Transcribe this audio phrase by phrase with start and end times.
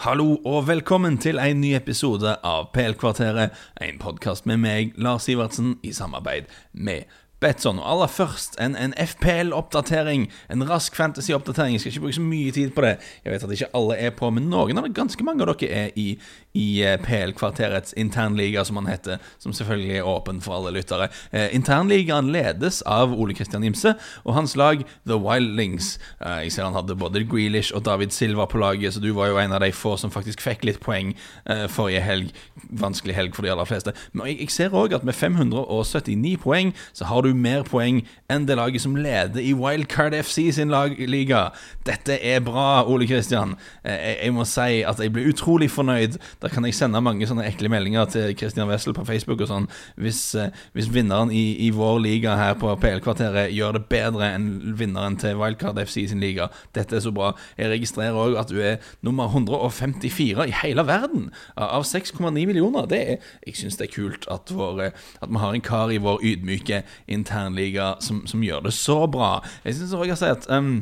[0.00, 3.52] Hallo og velkommen til en ny episode av PL-kvarteret,
[3.84, 7.04] en podkast med meg, Lars Sivertsen, i samarbeid med
[7.40, 7.78] Betson.
[7.80, 10.28] Og aller først en, en FPL-oppdatering.
[10.52, 11.74] En rask fantasy-oppdatering.
[11.74, 12.96] Jeg skal ikke bruke så mye tid på det.
[13.24, 15.86] Jeg vet at ikke alle er på, men noen av det, ganske mange av dere
[15.86, 16.08] er i,
[16.52, 19.22] i eh, PL-kvarterets internliga, som han heter.
[19.40, 21.08] Som selvfølgelig er åpen for alle lyttere.
[21.32, 23.94] Eh, internligaen ledes av Ole Kristian Imse
[24.24, 25.94] og hans lag The Wildlings.
[26.20, 29.32] Eh, jeg ser han hadde både Grealish og David Silva på laget, så du var
[29.32, 31.14] jo en av de få som faktisk fikk litt poeng
[31.48, 32.36] eh, forrige helg.
[32.84, 33.96] Vanskelig helg for de aller fleste.
[34.12, 38.46] Men jeg, jeg ser òg at med 579 poeng så har du mer poeng enn
[38.48, 41.48] det laget som leder i Wildcard FC sin lagliga.
[41.86, 43.56] Dette er bra, Ole Kristian.
[43.84, 46.18] Eh, jeg, må si at jeg blir utrolig fornøyd.
[46.42, 49.68] Da kan jeg sende mange sånne ekle meldinger til Kristian Wessel på Facebook og sånn.
[50.00, 54.48] Hvis, eh, hvis vinneren i, i, vår liga her på PL-kvarteret gjør det bedre enn
[54.78, 56.50] vinneren til Wildcard FC sin liga.
[56.76, 57.32] Dette er så bra.
[57.58, 62.88] Jeg registrerer òg at du er nummer 154 i hele verden av 6,9 millioner.
[62.90, 64.90] Det er, jeg syns det er kult at, vår,
[65.22, 66.82] at vi har en kar i vår ydmyke
[67.20, 69.36] internliga som, som gjør det så bra.
[69.64, 70.80] Jeg syns òg jeg har at um,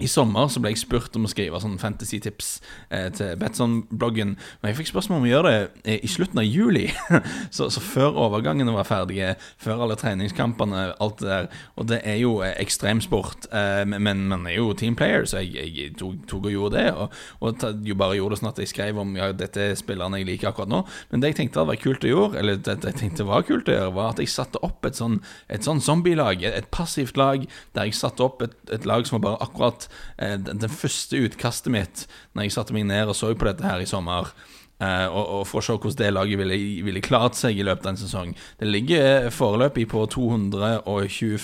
[0.00, 2.50] i sommer så ble jeg spurt om å skrive sånn fantasy-tips
[2.88, 4.34] eh, til Betson-bloggen.
[4.60, 6.86] Men jeg fikk spørsmål om å gjøre det eh, i slutten av juli.
[7.56, 11.50] så, så, før overgangene var ferdige, før alle treningskampene, alt det der.
[11.76, 15.96] Og det er jo eh, ekstremsport, eh, men man er jo teamplayer, så jeg, jeg
[16.00, 16.86] tok, tok, og gjorde det.
[16.94, 20.22] Og, og jo bare gjorde det sånn at jeg skrev om ja, dette er spillerne
[20.22, 20.82] jeg liker akkurat nå.
[21.12, 23.68] Men det jeg tenkte hadde vært kult å gjøre, eller det jeg tenkte var kult
[23.68, 25.20] å gjøre, var at jeg satte opp et sånn,
[25.60, 27.44] sånn zombie-lag, et, et passivt lag,
[27.76, 31.72] der jeg satte opp et, et lag som var bare akkurat Eh, den første utkastet
[31.72, 34.32] mitt Når jeg satte meg ned og så på dette her i sommer
[34.80, 37.84] Uh, og, og, for å se hvordan det laget ville, ville, klart seg i løpet
[37.84, 38.30] av en sesong.
[38.56, 41.36] Det ligger foreløpig på 221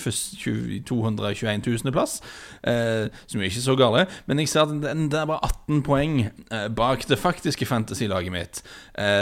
[0.87, 2.15] 000.-plass,
[2.65, 4.07] eh, som er ikke så gale.
[4.25, 8.33] Men jeg ser at det, det er bare 18 poeng eh, bak det faktiske fantasy-laget
[8.33, 8.63] mitt.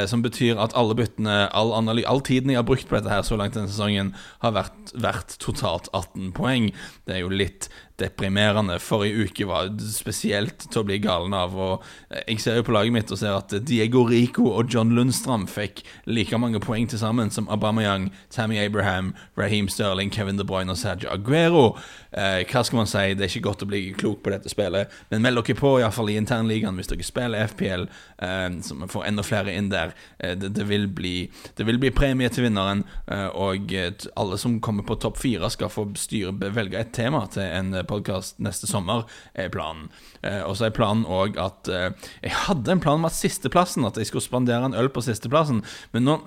[0.08, 3.36] som betyr at alle byttene, all, all, tiden jeg har brukt på dette her så
[3.36, 6.72] langt denne sesongen, har vært, vært totalt 18 poeng.
[7.04, 7.68] Det er jo litt
[8.02, 8.80] deprimerende.
[8.84, 11.56] Forrige uke var spesielt til å bli galen av.
[11.56, 11.84] Og
[12.26, 15.84] jeg ser jo på laget mitt og ser at Diego Rico og John Lundstram fikk
[16.10, 20.80] like mange poeng til sammen som Aubameyang, Tammy Abraham, Raheem Sterling, Kevin De Bruyne og
[20.80, 21.78] Sergio Aguero.
[22.12, 23.14] Eh, hva skal man si?
[23.16, 26.12] Det er ikke godt å bli klok på dette spillet, men meld dere på iallfall
[26.14, 27.88] i internligaen hvis dere spiller FPL,
[28.24, 29.96] eh, så vi får enda flere inn der.
[30.20, 31.16] Eh, det, det, vil bli,
[31.58, 33.72] det, vil bli, premie til vinneren, eh, og
[34.16, 38.40] alle som kommer på topp fire, skal få styre, velge et tema til en podkast
[38.44, 39.90] neste sommer, er planen.
[40.22, 43.86] Eh, og så er planen òg at eh, Jeg hadde en plan om at sisteplassen
[43.88, 45.64] At jeg skulle spandere en øl på sisteplassen,
[45.94, 46.20] men nå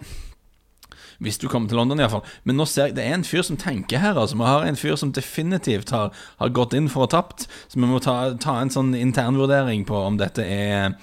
[1.24, 2.26] hvis du kommer til London, iallfall.
[2.46, 4.18] Men nå ser jeg det er en fyr som tenker her.
[4.18, 7.48] altså Vi har en fyr som definitivt har, har gått inn for å tapt.
[7.66, 10.94] Så vi må ta, ta en sånn internvurdering på om dette er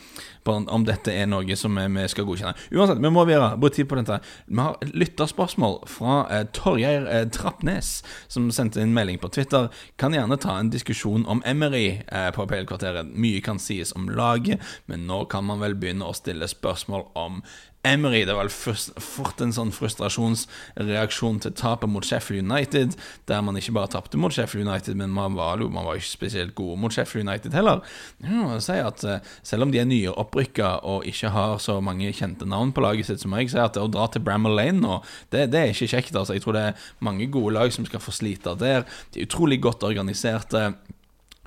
[0.45, 2.53] om dette er noe som vi skal godkjenne.
[2.75, 3.55] Uansett, vi må videre.
[3.57, 4.19] Bruke tid på dette.
[4.45, 9.71] Vi har lytterspørsmål fra eh, Torgeir eh, Trappnes, som sendte inn melding på Twitter.
[10.01, 13.09] Kan gjerne ta en diskusjon om Emery eh, på PL-kvarteret.
[13.09, 17.41] Mye kan sies om laget, men nå kan man vel begynne å stille spørsmål om
[17.85, 18.23] Emery.
[18.27, 22.95] Det var fort en sånn frustrasjonsreaksjon til tapet mot Sheffield United,
[23.29, 26.55] der man ikke bare tapte mot Sheffield United, men man var, man var ikke spesielt
[26.57, 27.83] gode mot Sheffield United heller.
[28.23, 32.11] Jeg si at eh, Selv om de er nye opprykka og ikke har så mange
[32.15, 34.81] kjente navn på laget sitt, så må jeg si at å dra til Bramall Lane
[34.81, 34.99] nå,
[35.33, 36.15] det, det, er ikke kjekt.
[36.15, 36.35] altså.
[36.35, 38.85] Jeg tror det er mange gode lag som skal få slite der.
[39.13, 40.67] De er utrolig godt organiserte.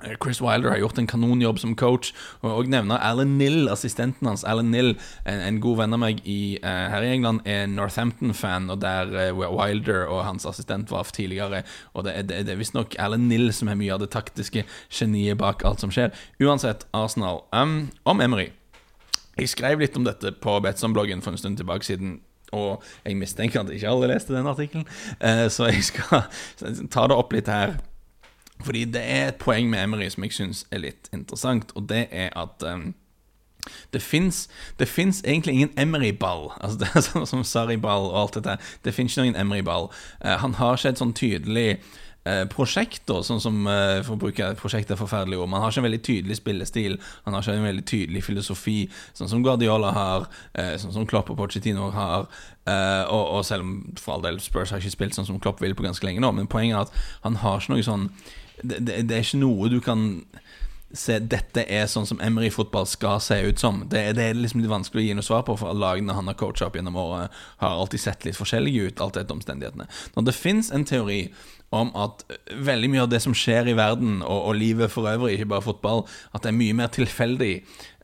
[0.03, 2.13] Eh, Chris Wilder har gjort en kanonjobb som coach.
[2.41, 4.45] Og nevner Alan Nill, assistenten hans.
[4.47, 4.93] Alan Nill,
[5.25, 9.11] en, en god venn av meg i, uh, her i England, er Northampton-fan, og der
[9.33, 11.63] uh, Wilder og hans assistent var tidligere.
[11.93, 15.39] Og det, det, det er visstnok Alan Nill som er mye av det taktiske geniet
[15.41, 16.15] bak alt som skjer.
[16.39, 17.43] Uansett, Arsenal.
[17.51, 18.49] Um, om Emery.
[19.39, 22.19] Jeg skrev litt om dette på Betson-bloggen for en stund tilbake siden.
[22.55, 24.87] Og jeg mistenker at ikke alle leste den artikkelen,
[25.21, 26.25] uh, så jeg skal
[26.93, 27.77] ta det opp litt her.
[28.65, 32.07] Fordi det er et poeng med Emery som jeg syns er litt interessant, og det
[32.11, 32.89] er at um,
[33.93, 34.47] det fins
[35.23, 36.49] egentlig ingen Emery-ball.
[36.61, 38.57] Altså det er sånn som Sarri-ball og alt dette.
[38.83, 39.89] Det fins ikke noen Emery-ball.
[40.25, 41.69] Uh, han har ikke et sånn tydelig
[42.27, 45.51] uh, prosjekt, da, sånn som uh, for å bruke prosjekt er forferdelig ord.
[45.51, 46.97] Man har ikke en veldig tydelig spillestil.
[47.27, 48.77] Han har ikke en veldig tydelig filosofi,
[49.17, 50.27] sånn som Guardiola har,
[50.81, 52.27] sånn som Klopp og Pochettino har.
[52.69, 55.73] Og, og, selv om for all del Spurs har ikke spilt sånn som Klopp vil
[55.77, 58.09] på ganske lenge nå, men poenget er at han har ikke noe sånn
[58.61, 60.03] det, det, det, er ikke noe du kan
[60.95, 63.83] se Dette er sånn som Emery-fotball skal se ut som.
[63.91, 66.37] Det, det, er liksom litt vanskelig å gi noe svar på, for lagene han har
[66.39, 69.85] coacha opp gjennom året, har alltid sett litt forskjellige ut, alt etter omstendighetene.
[70.15, 71.21] Når det fins en teori
[71.75, 72.23] om at
[72.55, 75.67] veldig mye av det som skjer i verden, og, og livet for øvrig, ikke bare
[75.67, 77.53] fotball, at det er mye mer tilfeldig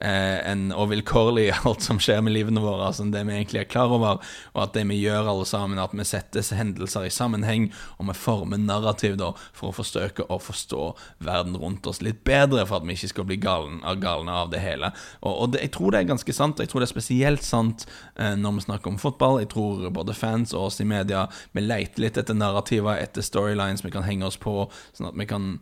[0.04, 3.70] eh, enn og vilkårlig alt som skjer med livene våre, altså det vi egentlig er
[3.72, 4.22] klar over,
[4.54, 8.18] og at det vi gjør alle sammen, at vi setter hendelser i sammenheng, og vi
[8.20, 10.92] former narrativ da, for å forsøke å forstå
[11.26, 14.62] verden rundt oss litt bedre, for at vi ikke skal bli galne, galne av det
[14.64, 14.92] hele.
[15.24, 17.46] Og, og det, jeg tror det er ganske sant, og jeg tror det er spesielt
[17.46, 17.88] sant
[18.20, 19.42] eh, når vi snakker om fotball.
[19.42, 21.26] Jeg tror både fans og oss i media,
[21.56, 23.26] vi leter litt etter narrativer, etter
[23.56, 24.66] storylines vi kan henge oss på,
[24.96, 25.62] sånn at vi kan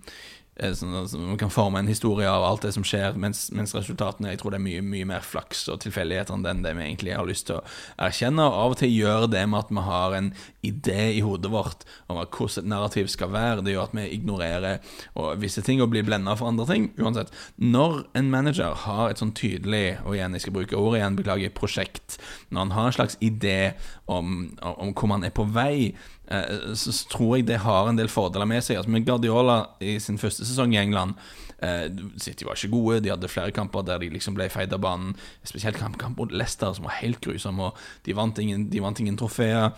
[0.54, 4.30] Sånn, at vi kan forme en historie av alt det som skjer, mens, mens, resultatene
[4.30, 7.26] Jeg tror det er mye, mye mer flaks og tilfeldigheter enn det vi egentlig har
[7.26, 7.64] lyst til å
[8.06, 8.46] erkjenne.
[8.46, 10.30] Og av og til gjør det med at vi har en
[10.62, 13.66] idé i hodet vårt om hvordan et narrativ skal være.
[13.66, 14.94] Det gjør at vi ignorerer
[15.42, 16.92] visse ting og blir blenda for andre ting.
[17.02, 21.18] Uansett, når en manager har et sånn tydelig, og igjen, jeg skal bruke ordet igjen,
[21.18, 22.22] beklager, prosjekt,
[22.54, 23.74] når han har en slags idé
[24.06, 28.12] om, om hvor man er på vei Eh, så tror jeg det har en del
[28.12, 28.80] fordeler med seg.
[28.80, 31.18] Altså Med Guardiola i sin første sesong i England
[31.64, 31.88] eh,
[32.22, 35.18] City var ikke gode, de hadde flere kamper der de liksom ble feid av banen.
[35.48, 39.72] Spesielt kamp, mot Leicester, som var helt grusom, og de vant ingen, de ingen trofeer.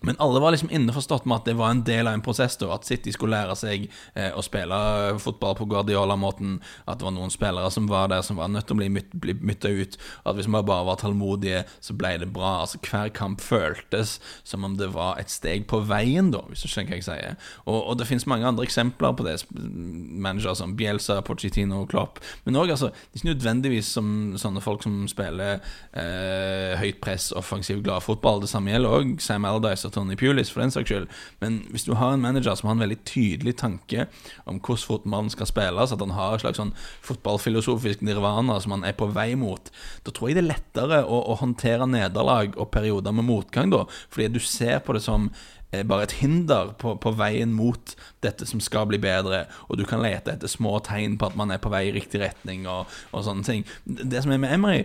[0.00, 2.70] Men alle var liksom innforstått med at det var en del av en prosess, da,
[2.74, 4.78] at City skulle lære seg eh, å spille
[5.20, 6.58] fotball på Guardiola-måten.
[6.86, 9.12] At det var noen spillere som var der som var nødt til å bli, myt,
[9.12, 9.98] bli mytta ut.
[10.24, 12.62] At hvis man bare var tålmodige, så ble det bra.
[12.62, 16.70] Altså Hver kamp føltes som om det var et steg på veien, da, hvis du
[16.70, 17.36] skjønner hva jeg sier.
[17.66, 19.36] Og, og det finnes mange andre eksempler på det.
[19.52, 22.22] Managere som Bielsa, Pochettino og Klopp.
[22.46, 24.10] Men òg altså, ikke nødvendigvis som
[24.40, 25.60] sånne folk som spiller
[25.92, 28.40] eh, høyt press, offensiv, glad fotball.
[28.40, 31.08] Det samme gjelder òg Sam Aldice og Tony Pulis, for den saks skyld.
[31.42, 34.06] Men hvis du har en manager som har en veldig tydelig tanke
[34.46, 36.74] om hvordan fotballen skal spilles, at han har et slags sånn
[37.06, 39.72] fotballfilosofisk nirvana som han er på vei mot,
[40.06, 43.86] da tror jeg det er lettere å, å håndtere nederlag og perioder med motgang, da.
[44.12, 45.28] Fordi du ser på det som
[45.72, 47.94] eh, bare et hinder på, på, veien mot
[48.24, 51.52] dette som skal bli bedre, og du kan lete etter små tegn på at man
[51.52, 53.68] er på vei i riktig retning, og, og sånne ting.
[53.84, 54.84] Det som er med Emery,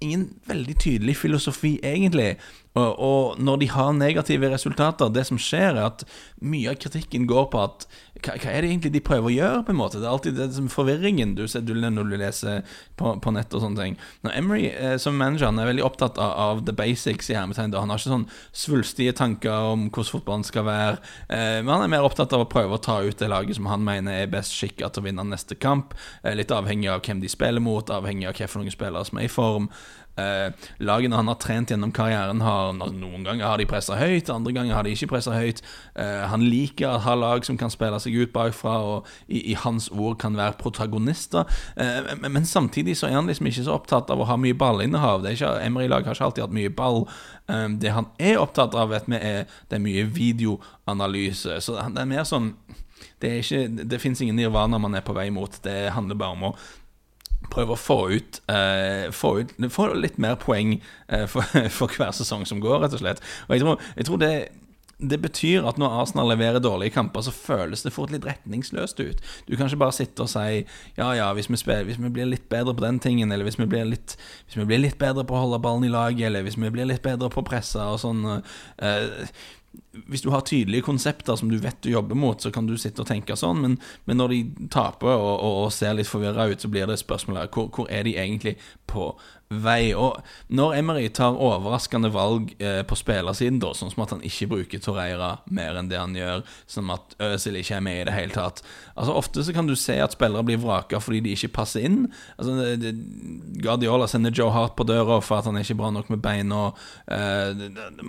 [0.00, 2.36] ingen veldig tydelig filosofi, egentlig.
[2.76, 6.04] Og, og, når de har negative resultater, det som skjer, er at
[6.44, 9.62] mye av kritikken går på at hva, hva, er det egentlig de prøver å gjøre,
[9.64, 10.00] på en måte?
[10.00, 12.62] Det er alltid det som forvirringen du ser når du leser
[12.96, 13.96] på, på nett og sånne ting.
[14.24, 17.74] Når Emery eh, som manager han er veldig opptatt av, av the basics i hermetegn.
[17.76, 21.92] Han har ikke sånn svulstige tanker om hvordan fotballen skal være, eh, men han er
[21.96, 24.56] mer opptatt av å prøve å ta ut det laget som han mener er best
[24.56, 25.96] skikka til å vinne neste kamp.
[26.22, 29.32] Eh, litt avhengig av hvem de spiller mot, avhengig av hvilke spillere som er i
[29.32, 29.70] form.
[30.16, 34.54] Eh, lagene han har trent gjennom karrieren, har noen ganger har de pressa høyt, andre
[34.56, 35.60] ganger har de ikke pressa høyt.
[35.92, 39.56] Eh, han liker å ha lag som kan spille seg ut bakfra, og i, i
[39.60, 41.44] hans ord kan være protagonister.
[41.76, 44.56] Eh, men, men, samtidig så er han liksom ikke så opptatt av å ha mye
[44.56, 45.26] ballinnehav.
[45.26, 47.04] Emery-lag har ikke alltid hatt mye ball.
[47.78, 51.60] Det han er opptatt av, vet vi, er det er mye videoanalyse.
[51.62, 52.54] Så det er mer sånn
[53.20, 55.52] det, er det fins ingen nirvana man er på vei mot.
[55.62, 56.54] Det handler bare om å
[57.52, 60.78] prøve å få ut, uh, få, ut få litt mer poeng
[61.12, 61.46] uh, for,
[61.78, 63.24] for, hver sesong som går, rett og slett.
[63.48, 64.32] Og jeg tror, jeg tror det,
[64.96, 69.20] det betyr at når Arsenal leverer dårlige kamper, så føles det fort litt retningsløst ut.
[69.48, 70.62] Du kan ikke bare sitte og si
[70.96, 73.60] ja, ja, hvis vi, spiller, hvis vi blir litt bedre på den tingen, eller hvis
[73.60, 74.16] vi, litt,
[74.46, 76.88] hvis vi blir litt bedre på å holde ballen i laget, eller hvis vi blir
[76.88, 79.28] litt bedre på å presse og sånn uh,
[80.06, 83.02] hvis du har tydelige konsepter som du vet du jobber mot, så kan du sitte
[83.02, 86.60] og tenke sånn, men, men når de taper og, og, og ser litt forvirra ut,
[86.62, 88.56] så blir det spørsmålet hvor, hvor er de egentlig
[88.90, 89.10] på
[89.50, 89.94] vei.
[89.94, 90.18] Og
[90.48, 94.82] når Emery tar overraskende valg eh, på spillersiden, da, sånn som at han ikke bruker
[94.82, 98.34] Torreira mer enn det han gjør, sånn at Øzil ikke er med i det hele
[98.34, 98.62] tatt
[98.96, 102.06] Altså Ofte så kan du se at spillere blir vraka fordi de ikke passer inn.
[102.36, 102.94] Altså det,
[103.62, 106.70] Guardiola sender Joe Hart på døra for at han er ikke bra nok med beina.
[107.12, 107.66] Eh,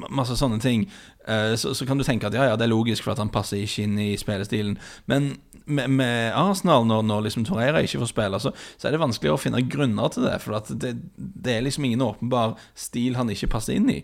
[0.07, 0.87] masse sånne ting.
[1.27, 3.31] Eh, så, så, kan du tenke at ja, ja, det er logisk for at han
[3.33, 4.77] passer ikke inn i spillestilen.
[5.11, 5.33] Men
[5.65, 9.33] med, med Arsenal, når, når liksom Torreira ikke får spille, så, så, er det vanskelig
[9.33, 10.37] å finne grunner til det.
[10.43, 10.93] For at det,
[11.35, 14.01] det, er liksom ingen åpenbar stil han ikke passer inn i.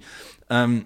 [0.50, 0.82] Um,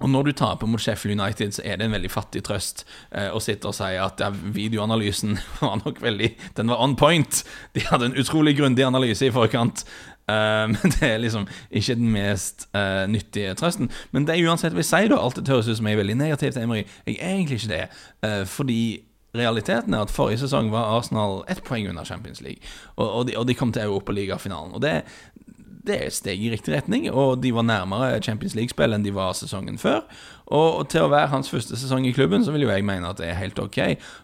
[0.00, 3.28] og når du taper mot Sheffield United, så er det en veldig fattig trøst eh,
[3.28, 7.42] å sitte og si at ja, videoanalysen var nok veldig Den var on point.
[7.76, 9.84] De hadde en utrolig grundig analyse i forkant.
[10.30, 13.90] Uh, men det er liksom ikke den mest uh, nyttige trøsten.
[14.14, 15.20] Men det er uansett jeg sier, da.
[15.20, 16.84] Alt det høres ut som jeg er veldig negativ til Emery.
[17.04, 17.84] Jeg er egentlig ikke det.
[18.24, 18.80] Uh, fordi
[19.36, 22.62] realiteten er at forrige sesong var Arsenal ett poeng under Champions League.
[22.96, 24.72] Og, og, de, og de, kom til Europaligafinalen.
[24.74, 25.02] Og det,
[25.86, 29.36] det et steg i riktig retning, og de var nærmere Champions League-spill enn de var
[29.38, 30.02] sesongen før.
[30.50, 33.20] Og, til å være hans første sesong i klubben, så vil jo jeg mene at
[33.20, 33.78] det er helt ok.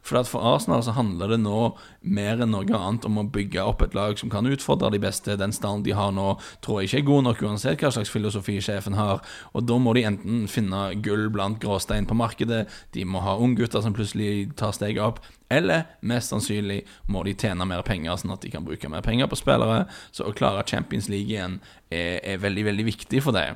[0.07, 1.61] For at for Arsenal så handler det nå
[2.03, 5.39] mer enn noe annet om å bygge opp et lag som kan utfordre de beste.
[5.39, 6.33] Den stallen de har nå,
[6.67, 9.23] tror jeg ikke er god nok, uansett hva slags filosofi sjefen har.
[9.55, 12.65] Og da må de enten finne gull blant gråstein på markedet,
[12.97, 16.81] de må ha unggutter som plutselig tar steget opp, eller mest sannsynlig
[17.13, 19.85] må de tjene mer penger, sånn at de kan bruke mer penger på spillere.
[20.11, 23.53] Så å klare Champions League igjen er, er veldig, veldig viktig for det.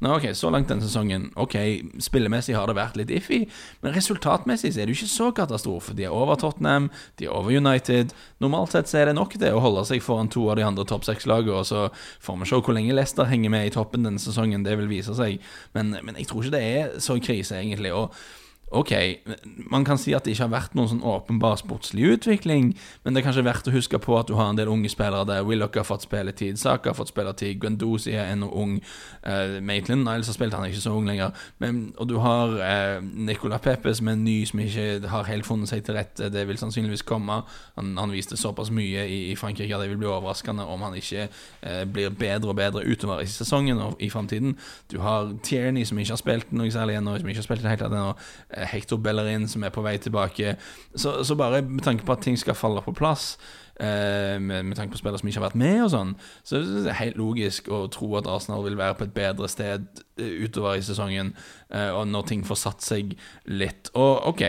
[0.00, 1.56] Nå, ok, Så langt den sesongen Ok,
[2.02, 3.44] spillemessig har det vært litt iffy,
[3.82, 5.94] men resultatmessig så er det jo ikke så katastrofe.
[5.96, 8.14] De er over Tottenham, de er over United.
[8.42, 10.86] Normalt sett så er det nok det å holde seg foran to av de andre
[10.88, 11.88] topp seks-lagene, og så
[12.24, 14.64] får vi se hvor lenge Leicester henger med i toppen denne sesongen.
[14.66, 15.42] Det vil vise seg.
[15.76, 17.92] Men, men jeg tror ikke det er så krise, egentlig.
[17.94, 18.14] og
[18.74, 18.90] Ok,
[19.70, 22.72] man kan si at det ikke har vært noen sånn åpenbar sportslig utvikling,
[23.04, 25.22] men det er kanskje verdt å huske på at du har en del unge spillere
[25.28, 25.44] der.
[25.46, 28.72] Willoch har fått spilletid, Saka har fått spilletid, Guendouzi er ennå ung.
[29.22, 31.30] Uh, Maitland Niles har spilt, han er ikke så ung lenger.
[31.62, 35.70] Men, og du har uh, Nicola Pepe som er ny, som ikke har helt funnet
[35.70, 36.32] seg til rette.
[36.34, 37.44] Det vil sannsynligvis komme.
[37.78, 40.98] Han, han viste såpass mye i, i, Frankrike at det vil bli overraskende om han
[40.98, 44.58] ikke uh, blir bedre og bedre utover i sesongen og i framtiden.
[44.90, 47.68] Du har Tierney som ikke har spilt noe særlig ennå, som ikke har spilt i
[47.68, 48.12] det hele tatt ennå.
[48.70, 50.56] Hector Bellerin som er på vei tilbake.
[50.94, 53.34] Så, så, bare med tanke på at ting skal falle på plass,
[53.80, 56.12] eh, med, med, tanke på spillere som ikke har vært med og sånn,
[56.46, 59.88] så det er helt logisk å tro at Arsenal vil være på et bedre sted
[60.18, 61.34] eh, utover i sesongen,
[61.70, 63.16] eh, og når ting får satt seg
[63.50, 63.92] litt.
[63.94, 64.46] Og OK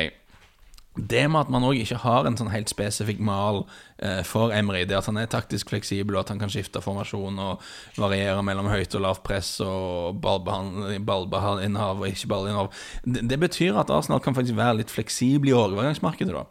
[0.96, 3.64] det med at man òg ikke har en sånn helt spesifikk mal
[3.98, 7.40] eh, for Emry, det at han er taktisk fleksibel, og at han kan skifte formasjon
[7.42, 7.64] og
[8.00, 12.72] variere mellom høyt og lavt press og ballinnehav og ikke ballinnehav,
[13.04, 16.36] det, det, betyr at Arsenal kan faktisk være litt fleksibel i overgangsmarkedet.
[16.36, 16.46] da.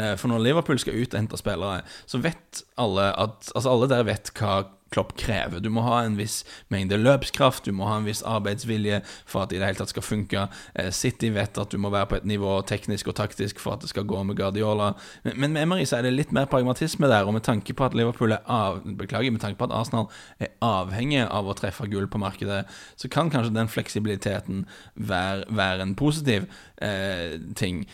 [0.00, 3.88] Eh, for når Liverpool skal ut og hente spillere, så vet alle at Altså alle
[3.90, 5.60] der vet hva Klopp krever.
[5.62, 6.40] Du må ha en viss
[6.72, 9.92] mengde løpskraft, du må ha en viss arbeidsvilje for at det i det hele tatt
[9.92, 10.46] skal funke.
[10.74, 13.84] Eh, City vet at du må være på et nivå teknisk og taktisk for at
[13.84, 14.92] det skal gå med Guardiola.
[15.30, 17.94] Men, med Emery så er det litt mer pragmatisme der, og med tanke på at
[17.94, 20.10] Liverpool er av, beklager, med tanke på at Arsenal
[20.42, 22.64] er avhengig av å treffe gull på markedet,
[22.98, 26.50] så kan kanskje den fleksibiliteten være, være en positiv
[26.82, 27.84] eh, ting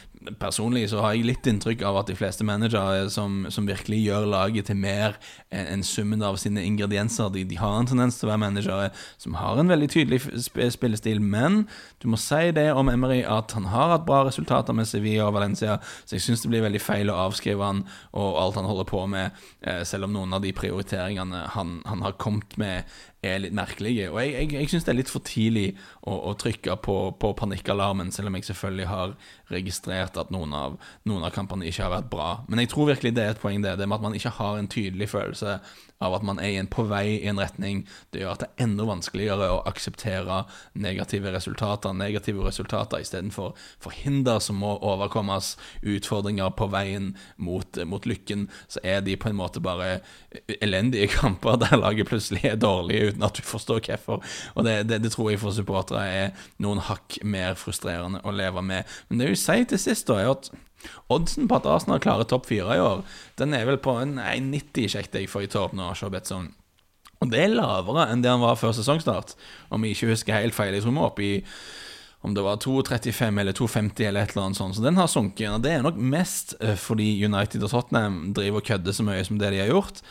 [0.40, 4.28] personlig så har jeg litt inntrykk av at de fleste managere som, som virkelig gjør
[4.30, 5.16] laget til mer
[5.54, 8.90] enn en summen av sine ingredienser, de, de, har en tendens til å være managere
[9.20, 10.20] som har en veldig tydelig
[10.74, 11.20] spillestil.
[11.20, 11.64] Men
[12.02, 15.36] du må si det om Emery at han har hatt bra resultater med Sevilla og
[15.38, 17.84] Valencia, så jeg syns det blir veldig feil å avskrive han
[18.16, 22.06] og alt han holder på med, eh, selv om noen av de prioriteringene han, han
[22.06, 22.84] har kommet med,
[23.26, 24.10] er litt merkelige.
[24.12, 25.66] Og jeg, jeg, jeg syns det er litt for tidlig
[26.02, 29.16] å, å trykke på, på, panikkalarmen, selv om jeg selvfølgelig har
[29.52, 30.78] registrert at noen av,
[31.08, 32.30] noen av kampene ikke har vært bra.
[32.48, 34.60] Men jeg tror virkelig det er et poeng, det, det med at man ikke har
[34.60, 35.58] en tydelig følelse
[36.04, 37.84] av at man er på vei i en retning.
[38.12, 40.42] Det gjør at det er enda vanskeligere å akseptere
[40.76, 41.94] negative resultater.
[41.96, 45.54] Negative resultater istedenfor for hinder som må overkommes,
[45.86, 50.00] utfordringer på veien mot, mot lykken, så er de på en måte bare
[50.60, 54.22] elendige kamper der laget plutselig er dårlig uten at du forstår hvorfor.
[54.54, 58.62] Og det, det, det, tror jeg for supportere er noen hakk mer frustrerende å leve
[58.64, 58.88] med.
[59.08, 60.52] Men det vil si til sist, da, er at
[61.10, 63.00] Oddsen på at Arsenal klarer topp fire i år,
[63.40, 65.88] den er vel på en 90, sjekket jeg forrige topp nå.
[66.12, 66.52] Betson.
[67.24, 69.34] Og det er lavere enn det han var før sesongstart,
[69.72, 70.74] om jeg ikke husker helt feil.
[70.76, 71.34] Jeg tror vi er oppe i
[72.26, 74.76] om det var 2,35 eller 2,50 eller et eller annet sånt.
[74.76, 75.50] Så den har sunket.
[75.54, 79.22] Og det er nok mest eh, fordi United og Tottenham driver og kødder så mye
[79.24, 80.02] som det de har gjort.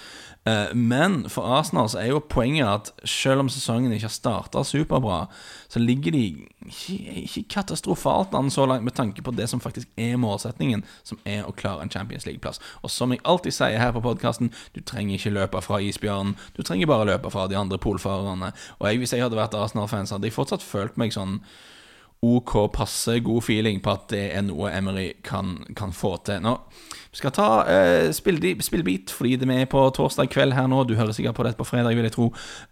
[0.45, 4.63] Eh, men for Arsenal så er jo poenget at selv om sesongen ikke har starta
[4.63, 5.25] superbra,
[5.67, 6.24] så ligger de
[6.69, 11.43] ikke, katastrofalt an så langt med tanke på det som faktisk er målsetningen, som er
[11.43, 12.62] å klare en Champions League-plass.
[12.84, 16.62] Og som jeg alltid sier her på podkasten, du trenger ikke løpe fra isbjørnen, du
[16.62, 18.53] trenger bare løpe fra de andre polfarerne.
[18.79, 21.41] Og jeg, hvis jeg hadde vært Arsenal-fans, hadde jeg fortsatt følt meg sånn
[22.22, 26.41] OK, passe god feeling på at det er noe Emery kan, kan få til.
[26.45, 26.57] Nå
[27.15, 30.81] vi skal ta uh, spillbit, fordi det er på torsdag kveld her nå.
[30.84, 32.25] Du hører sikkert på dette på fredag, vil jeg tro.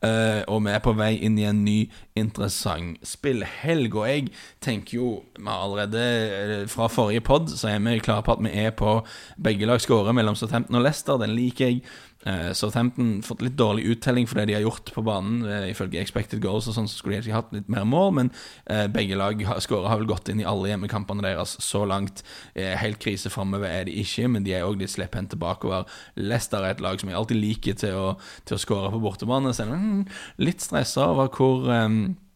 [0.04, 1.78] Uh, og vi er på vei inn i en ny,
[2.20, 3.96] interessant spillhelg.
[3.96, 4.26] Og jeg
[4.60, 8.52] tenker jo vi allerede uh, fra forrige pod så er vi klare på at vi
[8.66, 8.98] er på
[9.40, 11.24] begge lag scorer mellom Southampton og Leicester.
[11.24, 11.86] Den liker jeg.
[12.24, 15.44] Uh, Southampton fått litt dårlig uttelling for det de har gjort på banen.
[15.44, 18.32] Uh, ifølge expected goals og sånn så skulle de ikke hatt litt mer mål, men
[18.70, 22.24] uh, begge lag har, har vel gått inn i alle hjemmekampene deres så langt.
[22.56, 25.88] Helt krise framover er de ikke, men de er òg litt slepphendte bakover.
[26.20, 28.10] Leicester er et lag som jeg alltid liker til å,
[28.48, 30.04] til å skåre på bortebane, selv om
[30.42, 32.33] litt stressa over hvor um, Eh,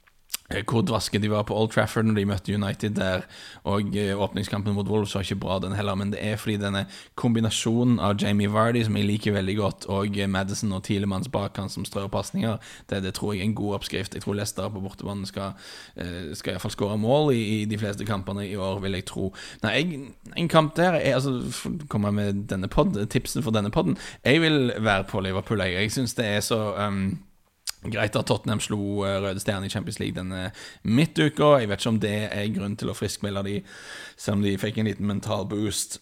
[0.47, 3.25] hvor dvaske de var på Old Trafford når de møtte United der.
[3.67, 5.95] Og eh, åpningskampen mot Wolves var ikke bra, den heller.
[5.95, 6.85] Men det er fordi denne
[7.19, 11.59] kombinasjonen av Jamie Vardy, som jeg liker veldig godt, og eh, Madison og Tilemanns bak
[11.59, 12.57] han som strør pasninger,
[12.89, 14.15] det, det, tror jeg er en god oppskrift.
[14.15, 15.59] Jeg tror Leicester på bortebane skal,
[16.33, 19.33] skal iallfall skåre mål i, i, de fleste kampene i år, vil jeg tro.
[19.65, 20.01] Nei, jeg,
[20.37, 21.35] en kamp der er, altså,
[21.89, 23.97] Kommer jeg med denne pod, tipsen for denne podden?
[24.23, 25.73] Jeg vil være på Liverpool, jeg.
[25.73, 27.17] Jeg syns det er så um,
[27.94, 30.51] Greit at Tottenham slo eh, Røde Stjerne i Champions League denne
[30.84, 31.58] midtuka.
[31.62, 33.56] Jeg vet ikke om det er grunn til å friskmelde de,
[34.15, 36.01] selv om de fikk en liten mental boost.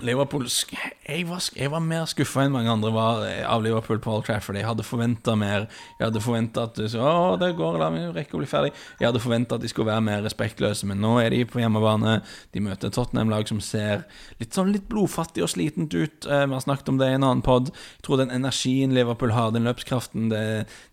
[0.00, 4.14] Liverpool jeg var, jeg var mer skuffa enn mange andre var eh, av Liverpool på
[4.14, 4.56] Old Trafford.
[4.56, 5.66] Jeg hadde forventa mer.
[5.98, 8.72] Jeg hadde forventa at så, å, det går, la meg rekke å bli ferdig.
[8.98, 12.16] Jeg hadde forventa at de skulle være mer respektløse, men nå er de på hjemmebane.
[12.56, 14.06] De møter Tottenham-lag som ser
[14.40, 16.24] litt sånn litt blodfattig og slitent ut.
[16.24, 17.70] Eh, vi har snakket om det i en annen pod.
[18.00, 20.44] Jeg tror den energien Liverpool har, den løpskraften det,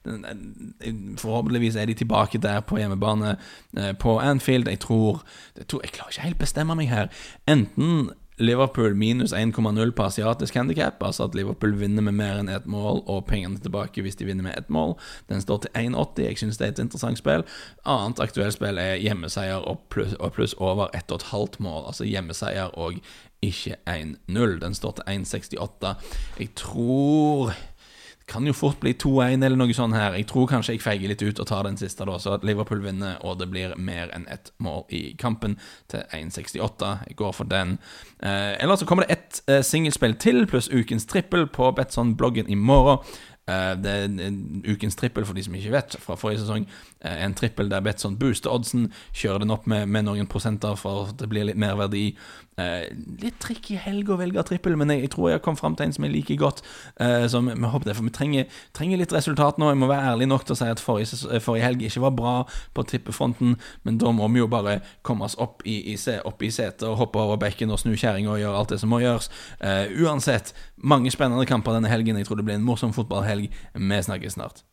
[0.06, 3.38] den, Forhåpentligvis er de tilbake der på hjemmebane
[3.78, 4.68] eh, på Anfield.
[4.68, 5.24] Jeg tror,
[5.58, 7.14] jeg tror Jeg klarer ikke helt bestemme meg her.
[7.48, 12.66] Enten Liverpool minus 1,0 på asiatisk handikap, altså at Liverpool vinner med mer enn ett
[12.66, 14.96] mål, og pengene tilbake hvis de vinner med ett mål.
[15.30, 16.24] Den står til 1,80.
[16.24, 17.44] Jeg synes det er et interessant spill.
[17.86, 23.02] Annet aktuelt spill er hjemmeseier og pluss, og pluss over 1,5 mål, altså hjemmeseier og
[23.42, 24.60] ikke 1-0.
[24.64, 25.94] Den står til 1,68.
[26.40, 27.54] Jeg tror
[28.30, 30.16] kan jo fort bli 2-1 eller noe sånt her.
[30.18, 32.84] Jeg tror kanskje jeg feiger litt ut og tar den siste, da, så at Liverpool
[32.84, 35.58] vinner, og det blir mer enn ett mål i kampen
[35.92, 36.92] til 1,68.
[37.10, 37.78] Jeg går for den.
[38.22, 42.56] Eh, eller så kommer det ett eh, singelspill til, pluss ukens trippel på Betson-bloggen i
[42.56, 43.04] morgen.
[43.50, 44.36] Eh, det er
[44.70, 46.68] ukens trippel, for de som ikke vet, fra forrige sesong.
[47.02, 51.08] Eh, en trippel der Betson booster oddsen, kjører den opp med, med noen prosenter for
[51.08, 52.12] at det blir litt mer verdi.
[52.60, 55.78] Litt litt tricky helg å velge trippel, men jeg, jeg, tror jeg har kommet fram
[55.80, 56.58] til en som jeg liker godt.
[57.32, 59.70] Så vi håper det, for vi trenger, trenger, litt resultat nå.
[59.72, 62.34] Jeg må være ærlig nok til å si at forrige, forrige helg ikke var bra
[62.76, 63.56] på trippefronten,
[63.88, 65.96] men da må vi jo bare komme oss opp i, i,
[66.28, 68.92] opp i setet og hoppe over bekken og snu kjerringa og gjøre alt det som
[68.92, 69.32] må gjøres.
[70.04, 70.52] uansett,
[70.84, 72.20] mange spennende kamper denne helgen.
[72.20, 73.39] Jeg tror det blir en morsom fotballhelg.
[73.40, 73.50] Vi
[74.04, 74.64] snakkes snart.